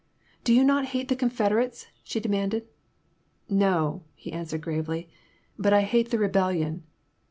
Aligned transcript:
Do 0.43 0.51
you 0.51 0.63
not 0.63 0.87
hate 0.97 1.09
the 1.09 1.15
Confederates?" 1.15 1.85
she 2.03 2.19
demanded. 2.19 2.65
No," 3.47 4.01
he 4.15 4.33
answered, 4.33 4.61
gravely, 4.61 5.11
but 5.59 5.73
I 5.73 5.81
hate 5.81 6.09
the 6.09 6.17
rebellion." 6.17 6.85